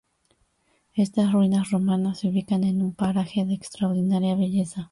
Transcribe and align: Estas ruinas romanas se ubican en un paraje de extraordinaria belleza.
Estas 0.95 1.31
ruinas 1.31 1.69
romanas 1.69 2.17
se 2.21 2.29
ubican 2.29 2.63
en 2.63 2.81
un 2.81 2.91
paraje 2.95 3.45
de 3.45 3.53
extraordinaria 3.53 4.33
belleza. 4.35 4.89